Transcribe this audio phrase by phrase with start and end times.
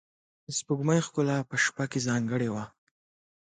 [0.45, 2.63] د سپوږمۍ ښکلا په شپه کې ځانګړې وه.